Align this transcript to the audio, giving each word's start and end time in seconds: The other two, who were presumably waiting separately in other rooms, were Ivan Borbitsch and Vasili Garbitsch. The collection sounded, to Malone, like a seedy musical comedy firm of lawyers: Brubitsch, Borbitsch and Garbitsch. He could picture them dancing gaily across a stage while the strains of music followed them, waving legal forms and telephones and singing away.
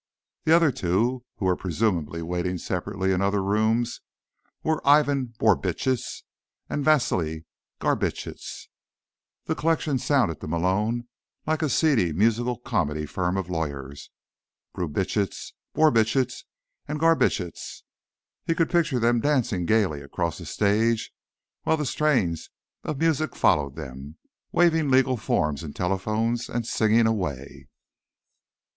The 0.45 0.55
other 0.55 0.71
two, 0.71 1.23
who 1.35 1.45
were 1.45 1.55
presumably 1.55 2.23
waiting 2.23 2.57
separately 2.57 3.11
in 3.11 3.21
other 3.21 3.43
rooms, 3.43 4.01
were 4.63 4.81
Ivan 4.83 5.35
Borbitsch 5.37 6.23
and 6.67 6.83
Vasili 6.83 7.45
Garbitsch. 7.79 8.67
The 9.45 9.53
collection 9.53 9.99
sounded, 9.99 10.41
to 10.41 10.47
Malone, 10.47 11.07
like 11.45 11.61
a 11.61 11.69
seedy 11.69 12.13
musical 12.13 12.57
comedy 12.57 13.05
firm 13.05 13.37
of 13.37 13.47
lawyers: 13.47 14.09
Brubitsch, 14.73 15.51
Borbitsch 15.75 16.45
and 16.87 16.99
Garbitsch. 16.99 17.83
He 18.47 18.55
could 18.55 18.71
picture 18.71 18.97
them 18.97 19.19
dancing 19.19 19.67
gaily 19.67 20.01
across 20.01 20.39
a 20.39 20.47
stage 20.47 21.13
while 21.61 21.77
the 21.77 21.85
strains 21.85 22.49
of 22.83 22.97
music 22.97 23.35
followed 23.35 23.75
them, 23.75 24.17
waving 24.51 24.89
legal 24.89 25.15
forms 25.15 25.61
and 25.61 25.75
telephones 25.75 26.49
and 26.49 26.65
singing 26.65 27.05
away. 27.05 27.67